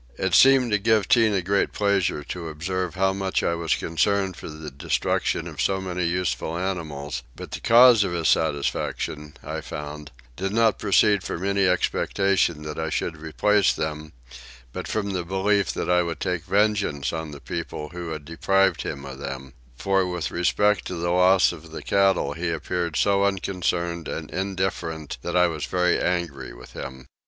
It 0.17 0.33
seemed 0.33 0.71
to 0.71 0.79
give 0.79 1.07
Tinah 1.07 1.45
great 1.45 1.73
pleasure 1.73 2.23
to 2.23 2.47
observe 2.49 2.95
how 2.95 3.13
much 3.13 3.43
I 3.43 3.53
was 3.53 3.75
concerned 3.75 4.35
for 4.35 4.49
the 4.49 4.71
destruction 4.71 5.45
of 5.47 5.61
so 5.61 5.79
many 5.79 6.05
useful 6.05 6.57
animals; 6.57 7.21
but 7.35 7.51
the 7.51 7.59
cause 7.59 8.03
of 8.03 8.11
his 8.13 8.27
satisfaction, 8.27 9.35
I 9.43 9.61
found, 9.61 10.09
did 10.35 10.53
not 10.53 10.79
proceed 10.79 11.21
from 11.21 11.45
any 11.45 11.67
expectation 11.67 12.63
that 12.63 12.79
I 12.79 12.89
should 12.89 13.15
replace 13.15 13.73
them, 13.73 14.13
but 14.73 14.87
from 14.87 15.11
the 15.11 15.23
belief 15.23 15.71
that 15.73 15.87
I 15.87 16.01
would 16.01 16.19
take 16.19 16.45
vengeance 16.45 17.13
on 17.13 17.29
the 17.29 17.39
people 17.39 17.89
who 17.89 18.09
had 18.09 18.25
deprived 18.25 18.81
him 18.81 19.05
of 19.05 19.19
them; 19.19 19.53
for 19.77 20.03
with 20.07 20.31
respect 20.31 20.85
to 20.85 20.95
the 20.95 21.11
loss 21.11 21.51
of 21.51 21.69
the 21.69 21.83
cattle 21.83 22.33
he 22.33 22.49
appeared 22.49 22.97
so 22.97 23.23
unconcerned 23.23 24.07
and 24.07 24.31
indifferent 24.31 25.19
that 25.21 25.37
I 25.37 25.45
was 25.45 25.65
very 25.65 25.99
angry 25.99 26.53
with 26.53 26.71
him. 26.73 27.05